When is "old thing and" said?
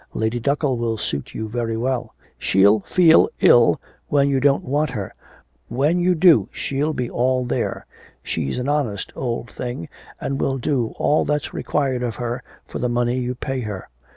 9.15-10.41